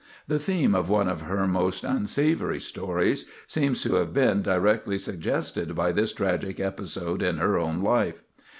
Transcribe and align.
The 0.27 0.39
theme 0.39 0.73
of 0.73 0.89
one 0.89 1.07
of 1.07 1.21
her 1.21 1.45
most 1.45 1.83
unsavory 1.83 2.59
stories 2.59 3.27
seems 3.45 3.83
to 3.83 3.97
have 3.97 4.15
been 4.15 4.41
directly 4.41 4.97
suggested 4.97 5.75
by 5.75 5.91
this 5.91 6.11
tragic 6.11 6.59
episode 6.59 7.21
in 7.21 7.37
her 7.37 7.59
own 7.59 7.83
life. 7.83 8.23